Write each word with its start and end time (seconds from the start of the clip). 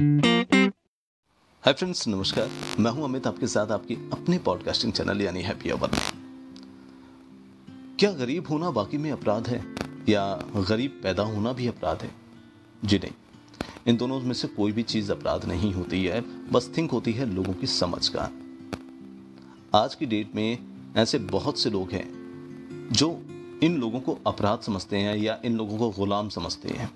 Hi 0.00 1.72
friends 1.72 2.08
नमस्कार। 2.08 2.50
मैं 2.80 2.90
हूँ 2.90 3.04
अमित, 3.04 3.26
आपके 3.26 3.46
साथ 3.46 3.66
आपकी 3.66 3.94
अपने 3.94 4.38
पॉडकास्टिंग 4.38 4.92
चैनल 4.92 5.22
यानी 5.22 5.42
हैप्पी 5.42 5.70
अवर 5.70 5.90
क्या 7.98 8.12
गरीब 8.12 8.48
होना 8.48 8.68
वाकई 8.68 8.98
में 8.98 9.12
अपराध 9.12 9.48
है? 9.48 9.74
या 10.08 10.48
गरीब 10.56 11.00
पैदा 11.02 11.22
होना 11.22 11.52
भी 11.52 11.66
अपराध 11.66 12.02
है? 12.02 12.10
जी 12.84 12.98
नहीं। 12.98 13.12
इन 13.86 13.96
दोनों 13.96 14.20
में 14.20 14.32
से 14.32 14.48
कोई 14.48 14.72
भी 14.72 14.82
चीज़ 14.82 15.12
अपराध 15.12 15.44
नहीं 15.44 15.72
होती 15.72 16.04
है, 16.04 16.20
बस 16.50 16.70
थिंक 16.76 16.90
होती 16.90 17.12
है 17.12 17.26
लोगों 17.26 17.54
की 17.54 17.66
समझ 17.66 18.10
का। 18.16 18.30
आज 19.74 19.94
की 19.94 20.06
डेट 20.06 20.34
में 20.34 20.58
ऐसे 20.96 21.18
बहुत 21.18 21.58
से 21.58 21.70
लोग 21.70 21.90
हैं, 21.90 22.08
जो 22.92 23.22
इन 23.62 23.76
लोगों 23.76 24.00
को 24.00 24.18
अपराध 24.26 24.60
समझते 24.60 24.96
हैं 24.96 25.16
या 25.16 25.40
इन 25.44 25.56
लोगों 25.56 25.78
को 25.78 25.90
गुलाम 25.90 26.28
समझते 26.28 26.68
हैं। 26.68 26.90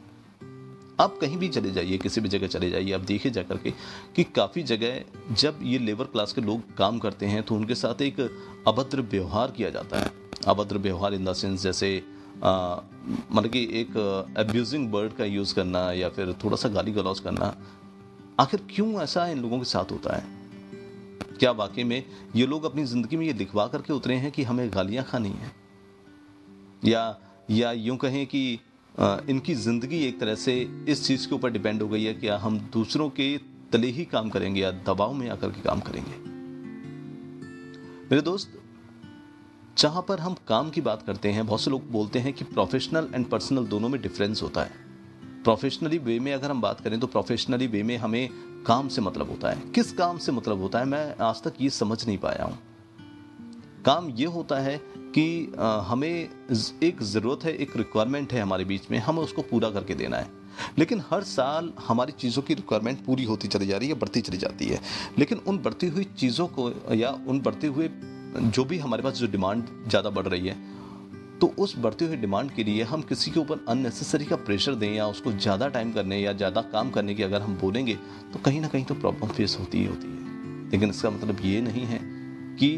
आप 1.00 1.18
कहीं 1.18 1.36
भी 1.38 1.48
चले 1.48 1.70
जाइए, 1.70 1.98
किसी 1.98 2.20
भी 2.20 2.28
जगह 2.28 2.46
चले 2.46 2.70
जाइए, 2.70 2.92
आप 2.92 3.00
देखिए 3.00 3.32
जा 3.32 3.42
करके 3.42 3.70
कि 4.16 4.24
काफ़ी 4.26 4.62
जगह 4.62 5.34
जब 5.34 5.58
ये 5.62 5.78
लेबर 5.78 6.04
क्लास 6.06 6.32
के 6.32 6.40
लोग 6.40 6.76
काम 6.76 6.98
करते 6.98 7.26
हैं 7.26 7.42
तो 7.42 7.54
उनके 7.54 7.74
साथ 7.74 8.02
एक 8.02 8.20
अभद्र 8.68 9.02
व्यवहार 9.02 9.50
किया 9.50 9.70
जाता 9.70 9.98
है। 9.98 10.12
अभद्र 10.46 10.78
व्यवहार 10.78 11.14
इन 11.14 11.24
द 11.24 11.32
सेंस 11.34 11.62
जैसे 11.62 11.90
मतलब 12.36 13.50
कि 13.50 13.62
एक 13.72 13.96
एब्यूजिंग 14.38 14.92
वर्ड 14.92 15.12
का 15.12 15.24
यूज़ 15.24 15.54
करना 15.54 15.90
या 15.92 16.08
फिर 16.08 16.34
थोड़ा 16.44 16.56
सा 16.56 16.68
गाली 16.68 16.92
गलौज 16.92 17.20
करना। 17.20 17.54
आखिर 18.40 18.60
क्यों 18.70 19.02
ऐसा 19.02 19.26
इन 19.26 19.42
लोगों 19.42 19.58
के 19.58 19.64
साथ 19.64 19.92
होता 19.92 20.16
है? 20.16 20.24
क्या 21.38 21.50
वाकई 21.52 21.84
में 21.84 22.02
ये 22.36 22.46
लोग 22.46 22.64
अपनी 22.64 22.84
ज़िंदगी 22.84 23.16
में 23.16 23.26
ये 23.26 23.32
दिखवा 23.34 23.66
करके 23.66 23.92
उतरे 23.92 24.14
हैं 24.16 24.30
कि 24.32 24.42
हमें 24.42 24.68
गालियाँ 24.74 25.04
खानी 25.04 25.28
हैं? 25.30 25.52
या 26.82 27.18
या 27.50 27.72
यूँ 27.72 27.96
कहें 27.96 28.26
कि 28.26 28.60
इनकी 28.98 29.54
ज़िंदगी 29.54 29.98
एक 30.04 30.18
तरह 30.20 30.34
से 30.34 30.54
इस 30.88 31.06
चीज़ 31.06 31.28
के 31.28 31.34
ऊपर 31.34 31.50
डिपेंड 31.50 31.82
हो 31.82 31.88
गई 31.88 32.04
है 32.04 32.14
कि 32.14 32.28
हम 32.28 32.58
दूसरों 32.72 33.08
के 33.10 33.36
तले 33.72 33.86
ही 33.86 34.04
काम 34.04 34.28
करेंगे 34.30 34.60
या 34.60 34.70
दबाव 34.86 35.12
में 35.14 35.28
आकर 35.30 35.50
के 35.50 35.60
काम 35.60 35.80
करेंगे। 35.80 36.16
मेरे 38.10 38.20
दोस्त, 38.22 38.52
जहाँ 39.78 40.04
पर 40.08 40.20
हम 40.20 40.34
काम 40.48 40.70
की 40.70 40.80
बात 40.80 41.02
करते 41.02 41.30
हैं, 41.32 41.46
बहुत 41.46 41.60
से 41.60 41.70
लोग 41.70 41.90
बोलते 41.90 42.18
हैं 42.18 42.32
कि 42.32 42.44
प्रोफेशनल 42.44 43.08
एंड 43.14 43.26
पर्सनल 43.26 43.66
दोनों 43.66 43.88
में 43.88 44.00
डिफरेंस 44.02 44.42
होता 44.42 44.62
है। 44.62 44.86
प्रोफेशनली 45.44 45.98
वे 45.98 46.18
में 46.20 46.32
अगर 46.32 46.50
हम 46.50 46.60
बात 46.60 46.80
करें 46.80 46.98
तो 47.00 47.06
प्रोफेशनली 47.06 47.66
वे 47.66 47.82
में 47.82 47.96
हमें 47.96 48.28
काम 48.66 48.88
से 48.88 49.00
मतलब 49.00 49.30
होता 49.30 49.50
है। 49.50 49.70
किस 49.70 49.92
काम 49.92 50.18
से 50.18 50.32
मतलब 50.32 50.60
होता 50.60 50.78
है, 50.78 50.84
मैं 50.84 51.14
आज 51.20 51.42
तक 51.42 51.60
ये 51.60 51.70
समझ 51.70 52.06
नहीं 52.06 52.18
पाया 52.18 52.44
हूँ। 52.44 52.58
काम 53.88 54.08
ये 54.16 54.26
होता 54.28 54.58
है 54.60 54.76
कि 55.14 55.52
हमें 55.86 56.08
एक 56.82 57.02
ज़रूरत 57.02 57.44
है, 57.44 57.52
एक 57.54 57.76
रिक्वायरमेंट 57.76 58.32
है 58.32 58.40
हमारे 58.40 58.64
बीच 58.64 58.90
में, 58.90 58.98
हमें 58.98 59.22
उसको 59.22 59.42
पूरा 59.44 59.70
करके 59.70 59.94
देना 59.94 60.16
है। 60.16 60.30
लेकिन 60.78 61.02
हर 61.10 61.22
साल 61.24 61.72
हमारी 61.86 62.12
चीज़ों 62.14 62.42
की 62.42 62.54
रिक्वायरमेंट 62.54 63.04
पूरी 63.04 63.24
होती 63.24 63.48
चली 63.48 63.66
जा 63.66 63.76
रही 63.76 63.88
है, 63.88 63.94
बढ़ती 63.94 64.20
चली 64.20 64.36
जाती 64.36 64.66
है। 64.66 64.80
लेकिन 65.18 65.38
उन 65.38 65.58
बढ़ती 65.58 65.86
हुई 65.88 66.04
चीज़ों 66.16 66.46
को, 66.48 66.70
या 66.94 67.10
उन 67.28 67.40
बढ़ते 67.40 67.66
हुए, 67.68 67.88
जो 68.34 68.64
भी 68.64 68.78
हमारे 68.78 69.02
पास 69.02 69.14
जो 69.14 69.26
डिमांड 69.28 69.64
ज़्यादा 69.88 70.10
बढ़ 70.10 70.26
रही 70.26 70.48
है 70.48 70.56
तो 71.40 71.46
उस 71.58 71.74
बढ़ती 71.78 72.04
हुई 72.04 72.16
डिमांड 72.18 72.50
के 72.50 72.64
लिए 72.64 72.82
हम 72.84 73.02
किसी 73.04 73.30
के 73.30 73.40
ऊपर 73.40 73.64
अननेसेसरी 73.68 74.24
का 74.24 74.36
प्रेशर 74.38 74.74
दें, 74.74 74.92
या 74.94 75.06
उसको 75.06 75.32
ज़्यादा 75.34 75.68
टाइम 75.68 75.92
करने, 75.92 76.18
या 76.18 76.32
ज़्यादा 76.34 76.62
काम 76.72 76.90
करने 76.90 77.14
की 77.14 77.22
अगर 77.22 77.42
हम 77.42 77.56
बोलेंगे 77.56 77.94
तो 78.32 78.40
कहीं 78.44 78.60
ना 78.60 78.68
कहीं 78.68 78.84
तो 78.84 78.94
प्रॉब्लम 78.96 79.28
फेस 79.30 79.56
होती 79.60 79.78
ही 79.78 79.86
होती 79.86 80.08
है। 80.08 80.70
लेकिन 80.70 80.90
इसका 80.90 81.10
मतलब 81.10 81.44
ये 81.44 81.60
नहीं 81.60 81.84
है 81.86 81.98
कि 82.56 82.70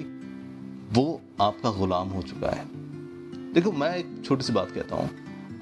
वो 0.92 1.20
आपका 1.40 1.70
गुलाम 1.70 2.08
हो 2.08 2.22
चुका 2.22 2.50
है। 2.50 2.64
देखो, 3.52 3.72
मैं 3.72 3.96
एक 3.96 4.22
छोटी 4.24 4.42
सी 4.42 4.52
बात 4.52 4.70
कहता 4.70 4.96
हूँ। 4.96 5.10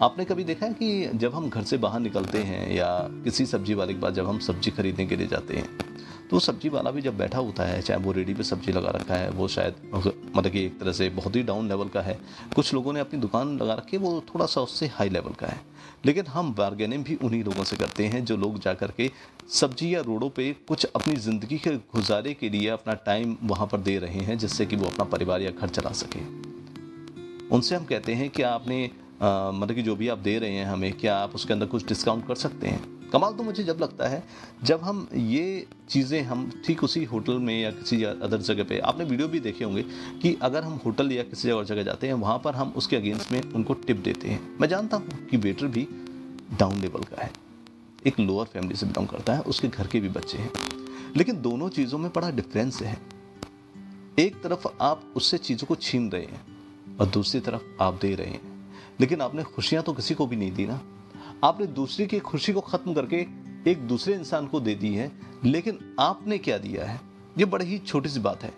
आपने 0.03 0.25
कभी 0.25 0.45
देखा 0.45 0.67
है 0.67 0.73
कि 0.73 1.11
जब 1.15 1.35
हम 1.35 1.48
घर 1.48 1.62
से 1.62 1.77
बाहर 1.77 2.01
निकलते 2.01 2.39
हैं 2.39 2.75
या 2.75 3.09
किसी 3.25 3.47
सब्ज़ी 3.47 3.75
वाले 3.75 3.95
के 3.95 4.01
बाद 4.01 4.15
जब 4.15 4.27
हम 4.27 4.39
सब्ज़ी 4.39 4.70
खरीदने 4.70 5.07
के 5.07 5.17
लिए 5.17 5.27
जाते 5.27 5.55
हैं 5.55 5.88
तो 6.31 6.39
सब्ज़ी 6.39 6.69
वाला 6.69 6.91
भी 6.91 7.03
जब 7.03 7.17
बैठा 7.19 7.39
होता 7.39 7.65
है, 7.65 7.81
चाहे 7.83 8.01
वो 8.01 8.12
रेडी 8.12 8.34
पे 8.34 8.43
सब्ज़ी 8.43 8.73
लगा 8.73 8.91
रखा 8.91 9.15
है, 9.15 9.31
वो 9.31 9.48
शायद 9.48 9.75
मतलब 10.37 10.51
कि 10.53 10.65
एक 10.65 10.79
तरह 10.81 10.93
से 10.93 11.09
बहुत 11.11 11.37
ही 11.37 11.43
डाउन 11.43 11.69
लेवल 11.69 11.89
का 11.89 12.01
है। 12.01 12.19
कुछ 12.57 12.73
लोगों 12.75 12.92
ने 12.92 13.01
अपनी 13.01 13.20
दुकान 13.20 13.57
लगा 13.58 13.75
रखी 13.75 13.97
है, 13.97 14.02
वो 14.02 14.23
थोड़ा 14.29 14.47
सा 14.47 14.61
उससे 14.61 14.86
हाई 14.89 15.08
लेवल 15.08 15.33
का 15.35 15.47
है। 15.47 15.61
लेकिन 16.07 16.27
हम 16.27 16.52
बार्गेनिंग 16.55 17.05
भी 17.05 17.14
उन्हीं 17.17 17.42
लोगों 17.45 17.64
से 17.64 17.77
करते 17.77 18.07
हैं 18.07 18.25
जो 18.25 18.36
लोग 18.36 18.58
जा 18.61 18.75
कर 18.75 18.91
के 18.91 19.11
सब्ज़ी 19.51 19.95
या 19.95 20.01
रोडों 20.01 20.29
पे 20.30 20.52
कुछ 20.69 20.85
अपनी 20.86 21.17
ज़िंदगी 21.19 21.58
के 21.58 21.70
गुजारे 21.70 22.35
के 22.35 22.48
लिए 22.48 22.69
अपना 22.70 22.95
टाइम 23.07 23.36
वहाँ 23.45 23.67
पर 23.67 23.81
दे 23.81 23.98
रहे 23.98 24.20
हैं, 24.20 24.39
जिससे 24.39 24.67
कि 24.67 24.77
वो 24.77 24.86
अपना 24.86 25.05
परिवार 25.07 25.42
या 25.42 25.51
घर 25.51 25.69
चला 25.70 25.92
सके। 25.95 26.20
उनसे 27.48 27.75
हम 27.75 27.85
कहते 27.85 28.14
हैं 28.14 28.29
कि 28.31 28.42
आपने 28.45 28.85
मतलब 29.23 29.75
कि 29.75 29.83
जो 29.83 29.97
भी 29.97 30.08
आप 30.08 30.19
दे 30.20 30.39
रहे 30.39 30.52
हैं 30.52 30.67
हमें, 30.67 30.92
क्या 30.92 31.17
आप 31.17 31.35
उसके 31.35 31.52
अंदर 31.52 31.67
कुछ 31.67 31.86
डिस्काउंट 31.89 32.27
कर 32.27 32.35
सकते 32.36 32.69
हैं? 32.69 32.98
कमाल 33.13 33.33
तो 33.33 33.42
मुझे 33.42 33.64
जब 33.64 33.79
लगता 33.80 34.08
है, 34.08 34.24
जब 34.64 34.80
हम 34.80 35.08
ये 35.14 35.67
चीज़ें 35.89 36.23
हम 36.23 36.63
ठीक 36.67 36.85
उसी 36.85 37.05
होटल 37.05 37.33
में 37.33 37.63
या 37.63 37.70
किसी 37.70 38.02
अदर 38.05 38.39
जगह 38.39 38.64
पे, 38.64 38.79
आपने 38.79 39.05
वीडियो 39.05 39.29
भी 39.29 39.41
देखे 39.41 39.64
होंगे 39.64 39.83
कि 40.23 40.39
अगर 40.42 40.64
हम 40.64 40.80
होटल 40.86 41.13
या 41.13 41.23
किसी 41.23 41.51
और 41.51 41.64
जगह 41.64 41.83
जाते 41.83 42.07
हैं, 42.07 42.14
वहाँ 42.14 42.39
पर 42.39 42.55
हम 42.55 42.73
उसके 42.77 42.96
अगेंस्ट 42.96 43.33
में 43.33 43.42
उनको 43.42 43.74
टिप 43.74 43.96
देते 43.96 44.29
हैं। 44.29 44.58
मैं 44.61 44.69
जानता 44.69 44.96
हूँ 44.96 45.27
कि 45.30 45.36
वेटर 45.36 45.67
भी 45.67 45.89
डाउन 46.58 46.80
लेवल 46.80 47.01
का 47.01 47.23
है। 47.23 47.33
एक 48.07 48.20
लोअर 48.20 48.46
फैमिली 48.46 48.77
से 48.77 48.86
बिलोंग 48.86 49.08
करता 49.08 49.35
है, 49.35 49.40
उसके 49.40 49.69
घर 49.69 49.86
के 49.86 50.01
भी 50.01 50.08
बच्चे 50.08 50.39
हैं। 50.39 50.52
लेकिन 51.17 51.42
दोनों 51.42 51.69
चीज़ों 51.69 51.98
में 51.98 52.11
बड़ा 52.14 52.30
डिफरेंस 52.30 52.83
है। 52.83 52.98
एक 54.19 54.42
तरफ़ 54.42 54.67
आप 54.80 55.13
उससे 55.17 55.39
चीज़ों 55.39 55.67
को 55.67 55.75
छीन 55.75 56.11
रहे 56.11 56.23
हैं 56.23 56.46
और 57.01 57.07
दूसरी 57.07 57.40
तरफ़ 57.40 57.83
आप 57.83 57.98
दे 58.02 58.14
रहे 58.14 58.27
हैं। 58.27 58.75
लेकिन 59.01 59.20
आपने 59.20 59.42
खुशियाँ 59.42 59.85
तो 59.85 59.92
किसी 59.92 60.14
को 60.14 60.27
भी 60.27 60.36
नहीं 60.36 60.52
दी 60.52 60.67
ना। 60.67 60.80
आपने 61.45 61.67
दूसरे 61.67 62.07
की 62.07 62.19
खुशी 62.19 62.53
को 62.53 62.61
खत्म 62.61 62.95
करके 62.95 63.17
एक 63.71 63.79
दूसरे 63.79 64.15
इंसान 64.15 64.47
को 64.47 64.61
दे 64.61 64.75
दी 64.75 64.95
है, 64.95 65.13
लेकिन 65.45 65.97
आपने 66.01 66.39
क्या 66.39 66.59
दिया 66.59 66.85
है? 66.85 67.01
ये 67.39 67.45
बड़ी 67.45 67.65
ही 67.65 67.79
छोटी 67.79 68.09
सी 68.09 68.21
बात 68.21 68.43
है। 68.43 68.53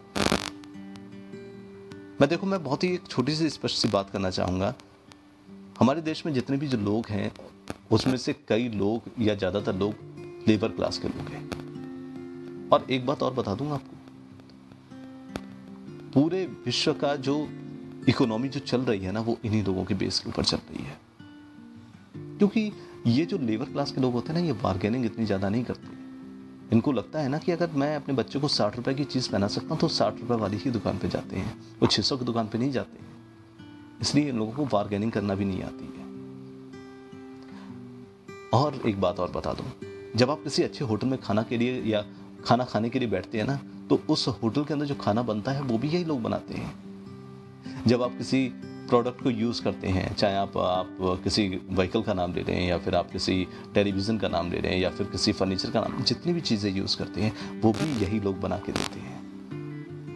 मैं 2.20 2.28
देखो, 2.28 2.46
मैं 2.46 2.64
बहुत 2.64 2.84
ही 2.84 2.94
एक 2.94 3.06
छोटी 3.06 3.34
सी 3.34 3.50
स्पष्ट 3.50 3.76
सी 3.76 3.88
बात 3.88 4.10
करना 4.10 4.30
चाहूँगा। 4.30 4.74
हमारे 5.80 6.00
देश 6.00 6.26
में 6.26 6.32
जितने 6.32 6.56
भी 6.56 6.68
जो 6.68 6.78
लोग 6.78 7.06
हैं, 7.06 7.32
उसमें 7.90 8.16
से 8.16 8.32
कई 8.48 8.68
लोग 8.68 9.02
या 9.18 9.34
ज़्यादातर 9.34 9.74
लोग 9.74 9.94
लेबर 10.48 10.68
क्लास 10.68 10.98
के 10.98 11.08
लोग 11.08 11.28
हैं। 11.28 12.68
और 12.68 12.86
एक 12.90 13.06
बात 13.06 13.22
और 13.22 13.34
बता 13.34 13.54
दूँगा 13.54 13.74
आपको। 13.74 13.96
पूरे 16.14 16.46
विश्व 16.46 16.92
का 16.92 17.16
जो 17.16 17.48
इकोनॉमी 18.08 18.48
जो 18.48 18.60
चल 18.60 18.80
रही 18.80 19.00
है 19.00 19.12
ना, 19.12 19.20
वो 19.20 19.38
इन्हीं 19.44 19.64
लोगों 19.64 19.84
के 19.84 19.94
बेस 19.94 20.18
के 20.18 20.28
ऊपर 20.28 20.44
चल 20.44 20.56
रही 20.56 20.84
है। 20.84 21.09
क्योंकि 22.40 22.60
ये 23.06 23.24
जो 23.26 23.38
लेबर 23.38 23.64
क्लास 23.66 23.90
के 23.92 24.00
लोग 24.00 24.12
होते 24.12 24.32
हैं 24.32 24.40
ना, 24.40 24.46
ये 24.46 24.52
बार्गेनिंग 24.62 25.04
इतनी 25.04 25.24
ज़्यादा 25.26 25.48
नहीं 25.48 25.64
करते। 25.64 25.98
इनको 26.72 26.92
लगता 26.92 27.20
है 27.20 27.28
ना 27.28 27.38
कि 27.38 27.52
अगर 27.52 27.70
मैं 27.74 27.94
अपने 27.96 28.14
बच्चे 28.14 28.38
को 28.38 28.48
साठ 28.48 28.76
रुपए 28.76 28.94
की 28.94 29.04
चीज़ 29.06 29.30
पहना 29.30 29.46
सकता 29.48 29.68
हूँ 29.68 29.78
तो 29.78 29.88
साठ 29.90 30.20
रुपए 30.20 30.34
वाली 30.36 30.56
ही 30.56 30.70
दुकान 30.70 30.98
पे 30.98 31.08
जाते 31.08 31.36
हैं 31.36 31.54
वो 31.80 31.86
छः 31.86 32.02
सौ 32.02 32.16
की 32.16 32.24
दुकान 32.24 32.46
पे 32.46 32.58
नहीं 32.58 32.70
जाते 32.72 32.98
इसलिए 34.02 34.28
इन 34.28 34.36
लोगों 34.36 34.52
को 34.52 34.64
बार्गेनिंग 34.68 35.12
करना 35.12 35.34
भी 35.34 35.44
नहीं 35.44 35.62
आती 35.62 35.84
है। 35.86 36.08
और 38.54 38.80
एक 38.86 39.00
बात 39.00 39.20
और 39.20 39.30
बता 39.30 39.52
दूँ, 39.52 39.66
जब 40.16 40.30
आप 40.30 40.42
किसी 40.44 40.62
अच्छे 40.62 40.84
होटल 40.84 41.06
में 41.06 41.20
खाना 41.20 41.42
के 41.42 41.56
लिए 41.58 41.82
या 41.84 42.04
खाना 42.44 42.64
खाने 42.64 42.90
के 42.90 42.98
लिए 42.98 43.08
बैठते 43.08 43.38
हैं 43.38 43.46
ना 43.46 43.60
तो 43.90 44.00
उस 44.10 44.28
होटल 44.42 44.64
के 44.64 44.74
अंदर 44.74 44.86
जो 44.86 44.94
खाना 44.96 45.22
बनता 45.24 45.52
है, 45.52 45.62
वो 45.62 45.78
भी 45.78 45.88
यही 45.88 46.04
लोग 46.04 46.22
बनाते 46.22 46.54
हैं। 46.54 47.84
जब 47.86 48.02
आप 48.02 48.16
किसी 48.18 48.46
प्रोडक्ट 48.90 49.22
को 49.22 49.30
यूज़ 49.30 49.62
करते 49.62 49.88
हैं, 49.88 50.14
चाहे 50.14 50.36
आप 50.36 50.56
आप 50.58 50.96
किसी 51.24 51.46
व्हीकल 51.70 52.02
का 52.02 52.14
नाम 52.14 52.34
ले 52.34 52.42
रहे 52.42 52.56
हैं 52.56 52.68
या 52.68 52.78
फिर 52.78 52.94
आप 52.94 53.10
किसी 53.10 53.46
टेलीविज़न 53.74 54.18
का 54.18 54.28
नाम 54.28 54.50
ले 54.50 54.58
रहे 54.58 54.72
हैं 54.72 54.80
या 54.80 54.90
फिर 54.90 55.06
किसी 55.06 55.32
फर्नीचर 55.32 55.70
का 55.70 55.80
नाम, 55.80 56.02
जितनी 56.02 56.32
भी 56.32 56.40
चीज़ें 56.40 56.70
यूज़ 56.72 56.96
करते 56.96 57.20
हैं, 57.20 57.60
वो 57.60 57.72
भी 57.72 58.04
यही 58.04 58.20
लोग 58.20 58.40
बना 58.40 58.56
के 58.56 58.72
देते 58.72 59.00
हैं। 59.00 59.18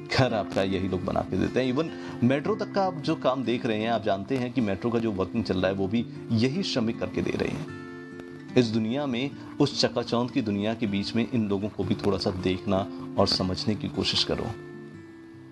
घर 0.09 0.34
आपका 0.34 0.63
यही 0.63 0.89
लोग 0.89 1.05
बना 1.05 1.21
के 1.21 1.37
देते 1.37 1.61
हैं। 1.61 1.69
इवन 1.69 1.91
मेट्रो 2.23 2.55
तक 2.55 2.73
का 2.73 2.83
आप 2.83 2.99
जो 3.01 3.15
काम 3.17 3.45
देख 3.45 3.67
रहे 3.67 3.81
हैं, 3.81 3.89
आप 3.89 4.03
जानते 4.03 4.37
हैं 4.37 4.53
कि 4.53 4.61
मेट्रो 4.61 4.91
का 4.91 4.99
जो 4.99 5.13
वर्किंग 5.13 5.45
चल 5.45 5.59
रहा 5.59 5.71
है, 5.71 5.77
वो 5.77 5.89
भी 5.89 6.05
यही 6.33 6.63
श्रमिक 6.63 6.99
करके 6.99 7.23
दे 7.23 7.31
रहे 7.31 7.49
हैं। 7.49 8.55
इस 8.57 8.67
दुनिया 8.67 9.07
में, 9.07 9.31
उस 9.61 9.81
चकाचौंध 9.81 10.31
की 10.31 10.43
दुनिया 10.43 10.75
के 10.75 10.87
बीच 10.87 11.15
में 11.17 11.27
इन 11.33 11.49
लोगों 11.49 11.69
को 11.69 11.84
भी 11.84 11.95
थोड़ा 11.95 12.19
सा 12.19 12.31
देखना 12.31 12.87
और 13.19 13.27
समझने 13.27 13.75
की 13.75 13.89
कोशिश 13.89 14.25
करो। 14.25 14.47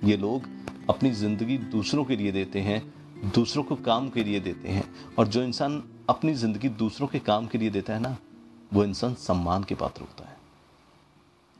ये 0.09 0.17
लोग 0.17 0.47
अपनी 0.91 1.11
ज़िंदगी 1.11 1.59
दूसरों 1.59 2.05
के 2.05 2.17
लिए 2.17 2.33
देते 2.33 2.61
हैं 2.61 2.83
दूसरों 3.25 3.63
को 3.65 3.77
काम 3.77 4.09
के 4.11 4.25
लिए 4.25 4.41
देते 4.41 4.69
हैं 4.69 4.85
और 5.19 5.29
जो 5.29 5.43
इंसान 5.43 5.83
अपनी 6.09 6.35
ज़िंदगी 6.35 6.69
दूसरों 6.69 7.09
के 7.09 7.19
काम 7.19 7.47
के 7.47 7.59
लिए 7.59 7.71
देता 7.71 7.93
है 7.93 8.01
ना, 8.01 8.17
वो 8.73 8.85
इंसान 8.85 9.15
सम्मान 9.15 9.65
के 9.65 9.75
पात्र 9.75 10.01
होता 10.01 10.25
है। 10.25 10.37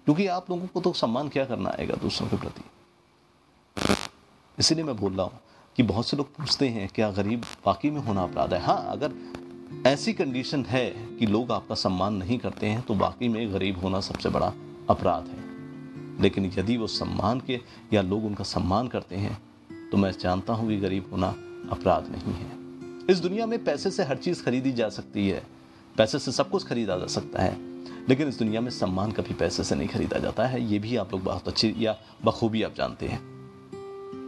क्योंकि 0.05 0.27
आप 0.27 0.51
लोगों 0.51 0.67
को 0.67 0.81
तो 0.81 0.93
सम्मान 0.93 1.29
क्या 1.29 1.45
करना 1.45 1.71
आएगा 1.71 1.95
दूसरों 1.95 2.29
के 2.29 2.37
प्रति? 2.37 2.63
इसीलिए 4.59 4.85
मैं 4.85 4.97
बोल 4.97 5.13
रहा 5.13 5.27
हूँ 5.27 5.41
कि 5.77 5.83
बहुत 5.83 6.07
से 6.07 6.17
लोग 6.17 6.35
पूछते 6.37 6.69
हैं, 6.69 6.89
क्या 6.89 7.11
गरीब 7.11 7.45
वाकई 7.67 7.91
में 7.91 8.01
होना 8.01 8.23
अपराध 8.23 8.55
है? 8.55 8.61
हाँ 8.61 8.87
अगर 8.89 9.13
ऐसी 9.87 10.13
कंडीशन 10.13 10.65
है 10.65 10.91
कि 10.91 11.27
लोग 11.27 11.53
आपका 11.53 11.75
सम्मान 11.75 12.15
नहीं 12.15 12.39
करते 12.39 12.67
हैं 12.67 12.83
तो 12.83 12.95
वाकई 12.95 13.29
में 13.29 13.53
गरीब 13.55 13.79
होना 13.79 14.01
सबसे 14.01 14.29
बड़ा 14.29 14.53
अपराध 14.91 15.29
है। 15.29 16.21
लेकिन 16.23 16.53
यदि 16.57 16.77
वो 16.77 16.87
सम्मान 16.87 17.41
के 17.41 17.61
या 17.93 18.03
लोग 18.03 18.25
उनका 18.25 18.45
सम्मान 18.45 18.89
करते 18.89 19.17
हैं 19.17 19.41
तो 19.91 19.99
मैं 19.99 20.13
जानता 20.13 20.53
हूँ 20.53 20.69
कि 20.69 20.77
गरीब 20.77 21.09
होना 21.13 21.35
अपराध 21.71 22.07
नहीं 22.09 22.35
है। 22.35 22.63
इस 23.11 23.19
दुनिया 23.19 23.47
में 23.47 23.65
पैसे 23.65 23.91
से 23.91 24.03
हर 24.03 24.17
चीज़ 24.17 24.43
खरीदी 24.43 24.73
जा 24.73 24.89
सकती 24.89 25.29
है। 25.29 25.47
पैसे 25.97 26.19
से 26.19 26.33
सब 26.33 26.51
कुछ 26.51 26.67
खरीदा 26.67 26.99
जा 26.99 27.07
सकता 27.07 27.43
है। 27.43 27.73
लेकिन 28.09 28.29
इस 28.29 28.39
दुनिया 28.39 28.61
में 28.61 28.71
सम्मान 28.71 29.13
कभी 29.13 29.35
पैसे 29.35 29.65
से 29.65 29.75
नहीं 29.75 29.89
खरीदा 29.89 30.19
जाता 30.19 30.47
है। 30.47 30.73
ये 30.73 30.79
भी 30.79 30.97
आप 30.97 31.13
लोग 31.13 31.23
बहुत 31.23 31.49
अच्छे 31.49 31.75
या 31.79 31.99
बखूबी 32.25 32.63
आप 32.63 32.75
जानते 32.75 33.07
हैं। 33.07 33.33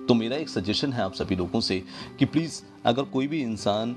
तो 0.08 0.14
मेरा 0.14 0.36
एक 0.36 0.48
सजेशन 0.48 0.92
है 0.92 1.02
आप 1.02 1.14
सभी 1.14 1.36
लोगों 1.36 1.60
से 1.60 1.84
कि 2.18 2.24
प्लीज़ 2.24 2.62
अगर 2.84 3.02
कोई 3.02 3.26
भी 3.26 3.42
इंसान 3.42 3.96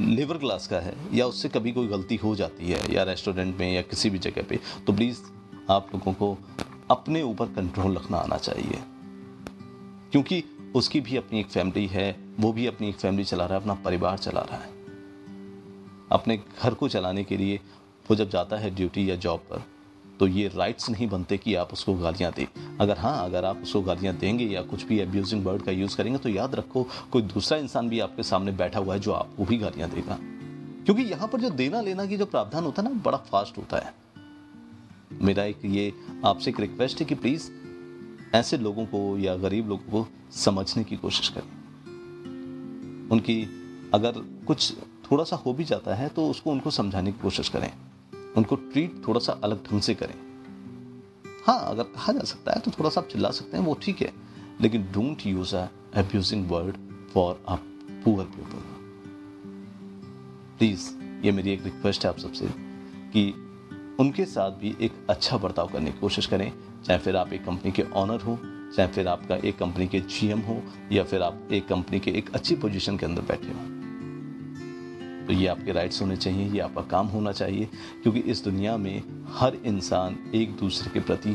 लेबर 0.00 0.38
क्लास 0.38 0.66
का 0.66 0.76
है 0.76 0.96
या 1.14 1.26
उससे 1.26 1.48
कभी 1.48 1.72
कोई 1.72 1.86
गलती 1.86 2.16
हो 2.16 2.36
जाती 2.36 2.70
है 2.70 2.94
या 2.94 3.02
रेस्टोरेंट 3.02 3.58
में 3.58 3.74
या 3.74 3.82
किसी 3.82 4.10
भी 4.10 4.18
जगह 4.18 4.42
पे 4.42 4.60
तो 4.86 4.92
प्लीज़ 4.92 5.18
आप 5.70 5.88
लोगों 5.94 6.12
को 6.12 6.38
अपने 6.90 7.22
ऊपर 7.22 7.46
कंट्रोल 7.46 7.94
रखना 7.94 8.18
आना 8.18 8.36
चाहिए। 8.36 8.78
क्योंकि 10.12 10.44
उसकी 10.76 11.00
भी 11.00 11.16
अपनी 11.16 11.40
एक 11.40 11.46
फैमिली 11.46 11.86
है, 11.86 12.16
वो 12.40 12.52
भी 12.52 12.66
अपनी 12.66 12.88
एक 12.88 12.96
फैमिली 12.96 13.24
चला 13.24 13.44
रहा 13.44 13.54
है, 13.54 13.60
अपना 13.60 13.74
परिवार 13.74 14.18
चला 14.18 14.40
रहा 14.40 14.56
है। 14.56 14.74
अपने 16.12 16.36
घर 16.62 16.74
को 16.74 16.88
चलाने 16.88 17.24
के 17.24 17.36
लिए 17.36 17.60
वो 18.10 18.16
जब 18.16 18.30
जाता 18.30 18.56
है 18.56 18.74
ड्यूटी 18.74 19.10
या 19.10 19.16
जॉब 19.16 19.40
पर 19.40 19.62
तो 20.20 20.26
ये 20.26 20.48
राइट्स 20.48 20.90
नहीं 20.90 21.08
बनते 21.08 21.38
कि 21.38 21.54
आप 21.54 21.72
उसको 21.72 21.94
गालियाँ 21.94 22.32
दें। 22.32 22.46
अगर 22.80 22.98
हाँ 22.98 23.24
अगर 23.24 23.44
आप 23.44 23.62
उसको 23.62 23.80
गालियाँ 23.80 24.14
देंगे 24.16 24.44
या 24.44 24.62
कुछ 24.62 24.84
भी 24.84 24.98
एब्यूजिंग 24.98 25.44
वर्ड 25.44 25.62
का 25.62 25.72
यूज़ 25.72 25.96
करेंगे 25.96 26.18
तो 26.18 26.28
याद 26.28 26.54
रखो, 26.54 26.86
कोई 27.12 27.22
दूसरा 27.22 27.58
इंसान 27.58 27.88
भी 27.88 28.00
आपके 28.00 28.22
सामने 28.22 28.52
बैठा 28.52 28.78
हुआ 28.78 28.94
है 28.94 29.00
जो 29.00 29.12
आपको 29.12 29.44
भी 29.44 29.58
गालियाँ 29.58 29.90
देगा। 29.90 30.18
क्योंकि 30.84 31.02
यहाँ 31.02 31.28
पर 31.28 31.40
जो 31.40 31.50
देना 31.50 31.80
लेना 31.80 32.06
की 32.06 32.16
जो 32.16 32.26
प्रावधान 32.26 32.64
होता 32.64 32.82
है 32.82 32.88
ना, 32.88 33.00
बड़ा 33.04 33.18
फास्ट 33.18 33.58
होता 33.58 33.78
है। 33.78 33.94
मेरा 35.22 35.44
एक 35.44 35.64
ये 35.64 35.92
आपसे 36.24 36.50
एक 36.50 36.60
रिक्वेस्ट 36.60 37.00
है 37.00 37.06
कि 37.06 37.14
प्लीज़ 37.14 37.50
ऐसे 38.34 38.58
लोगों 38.58 38.86
को 38.86 39.18
या 39.18 39.36
गरीब 39.36 39.68
लोगों 39.68 39.90
को 39.90 40.08
समझने 40.32 40.84
की 40.84 40.96
कोशिश 40.96 41.28
करें। 41.28 41.50
उनकी 43.10 43.42
अगर 43.94 44.12
कुछ 44.46 44.72
थोड़ा 45.10 45.24
सा 45.24 45.36
हो 45.36 45.52
भी 45.52 45.64
जाता 45.64 45.94
है 45.94 46.08
तो 46.08 46.28
उसको 46.28 46.50
उनको 46.50 46.70
समझाने 46.70 47.12
की 47.12 47.18
कोशिश 47.22 47.48
करें। 47.48 47.72
उनको 48.36 48.56
ट्रीट 48.56 49.02
थोड़ा 49.08 49.20
सा 49.20 49.32
अलग 49.32 49.64
ढंग 49.64 49.80
से 49.80 49.94
करें। 49.94 50.14
हाँ 51.46 51.60
अगर 51.60 51.82
कहा 51.82 52.12
जा 52.12 52.20
सकता 52.20 52.52
है 52.52 52.60
तो 52.60 52.70
थोड़ा 52.70 52.90
सा 52.90 53.00
आप 53.00 53.08
चिल्ला 53.08 53.30
सकते 53.30 53.56
हैं, 53.56 53.64
वो 53.64 53.74
ठीक 53.74 54.02
है। 54.02 54.12
लेकिन 54.60 54.82
don't 54.82 55.26
use 55.26 55.56
a 55.56 55.68
abusing 55.94 56.50
word 56.50 56.76
for 57.14 57.42
a 57.48 57.54
poor 58.04 58.24
people 58.24 58.58
please 60.58 60.90
ये 61.24 61.32
मेरी 61.32 61.50
एक 61.50 61.64
रिक्वेस्ट 61.64 62.04
है 62.04 62.10
आप 62.10 62.18
सबसे 62.18 62.46
कि 63.12 63.45
उनके 64.00 64.24
साथ 64.24 64.50
भी 64.50 64.76
एक 64.80 64.92
अच्छा 65.10 65.36
बर्ताव 65.36 65.68
करने 65.68 65.90
की 65.90 65.98
कोशिश 65.98 66.26
करें। 66.26 66.52
चाहे 66.84 66.98
फिर 66.98 67.16
आप 67.16 67.32
एक 67.32 67.44
कंपनी 67.44 67.72
के 67.72 67.82
ऑनर 67.82 68.20
हो, 68.20 68.38
चाहे 68.76 68.88
फिर 68.88 69.08
आपका 69.08 69.36
एक 69.36 69.58
कंपनी 69.58 69.86
के 69.86 70.00
जीएम 70.00 70.40
हो, 70.40 70.62
या 70.92 71.04
फिर 71.04 71.22
आप 71.22 71.48
एक 71.52 71.68
कंपनी 71.68 72.00
के 72.00 72.10
एक 72.10 72.30
अच्छी 72.34 72.54
पोजीशन 72.54 72.96
के 72.96 73.06
अंदर 73.06 73.22
बैठे 73.22 73.48
हो। 73.48 73.74
तो 75.26 75.32
ये 75.32 75.46
आपके 75.46 75.72
राइट्स 75.72 76.02
होने 76.02 76.16
चाहिए, 76.16 76.48
ये 76.48 76.60
आपका 76.60 76.82
काम 76.82 77.06
होना 77.06 77.32
चाहिए, 77.32 77.68
क्योंकि 78.02 78.20
इस 78.20 78.44
दुनिया 78.44 78.76
में 78.76 79.02
हर 79.28 79.54
इंसान 79.54 80.18
एक 80.34 80.56
दूसरे 80.56 80.90
के 80.90 81.00
प्रति 81.00 81.30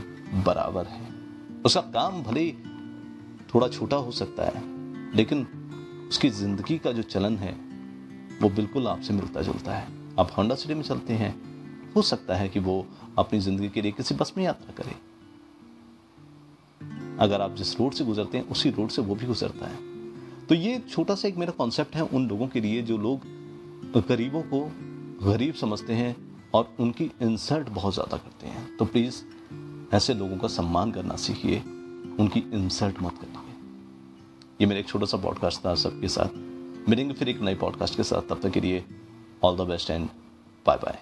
बराबर 0.45 0.85
है। 0.85 1.01
उसका 1.65 1.81
काम 1.81 2.23
भले 2.23 2.51
थोड़ा 3.53 3.67
छोटा 3.67 3.95
हो 3.95 4.11
सकता 4.11 4.43
है, 4.43 4.63
लेकिन 5.15 5.47
उसकी 6.09 6.29
ज़िंदगी 6.29 6.77
का 6.77 6.91
जो 6.91 7.01
चलन 7.01 7.37
है, 7.37 7.51
वो 8.41 8.49
बिल्कुल 8.49 8.87
आपसे 8.87 9.13
मिलता 9.13 9.41
जुलता 9.41 9.75
है। 9.75 9.87
आप 10.19 10.31
होंडा 10.37 10.55
सिटी 10.55 10.73
में 10.73 10.83
चलते 10.83 11.13
हैं 11.13 11.50
हो 11.95 12.01
सकता 12.01 12.35
है 12.35 12.49
कि 12.49 12.59
वो 12.59 12.85
अपनी 13.17 13.39
ज़िंदगी 13.39 13.69
के 13.69 13.81
लिए 13.81 13.91
किसी 13.91 14.15
बस 14.15 14.33
में 14.37 14.43
यात्रा 14.43 14.73
करे। 14.73 14.95
अगर 17.19 17.41
आप 17.41 17.55
जिस 17.55 17.79
रोड 17.79 17.93
से 17.93 18.05
गुजरते 18.05 18.37
हैं, 18.37 18.47
उसी 18.47 18.69
रोड 18.69 18.89
से 18.89 19.01
वो 19.01 19.15
भी 19.15 19.25
गुजरता 19.25 19.67
है। 19.67 19.89
तो 20.47 20.55
ये 20.55 20.79
छोटा 20.89 21.15
सा 21.15 21.27
एक 21.27 21.37
मेरा 21.37 21.51
कॉन्सेप्ट 21.51 21.95
है 21.95 22.01
उन 22.03 22.27
लोगों 22.27 22.47
के 22.47 22.61
लिए 22.61 22.81
जो 22.81 22.97
लोग 22.97 23.25
गरीबों 24.07 24.41
को 24.43 24.61
गरीब 25.23 25.53
समझते 25.53 25.93
हैं 25.93 26.15
और 26.53 26.73
उनकी 26.79 27.11
इंसल्ट 27.21 27.69
बहुत 27.69 27.93
ज़्यादा 27.93 28.17
करते 28.17 28.47
हैं। 28.47 28.75
तो 28.77 28.85
प्लीज़ 28.85 29.21
ऐसे 29.95 30.13
लोगों 30.13 30.37
का 30.37 30.47
सम्मान 30.47 30.91
करना 30.91 31.15
सीखिए। 31.17 31.59
उनकी 32.19 32.39
इंसल्ट 32.53 33.01
मत 33.01 33.17
करिए 33.17 33.39
ये 34.61 34.67
मेरा 34.67 34.79
एक 34.79 34.87
छोटा 34.87 35.05
सा 35.05 35.17
पॉडकास्ट 35.17 35.65
था 35.65 35.73
सबके 35.75 36.07
साथ। 36.07 36.35
मिलेंगे 36.89 37.13
फिर 37.13 37.29
एक 37.29 37.41
नए 37.41 37.55
पॉडकास्ट 37.55 37.95
के 37.97 38.03
साथ। 38.03 38.29
तब 38.29 38.39
तक 38.43 38.49
के 38.49 38.61
लिए 38.61 38.83
all 39.43 39.57
the 39.57 39.61
best 39.61 39.89
and 39.89 40.07
bye 40.65 40.77
bye 40.77 40.99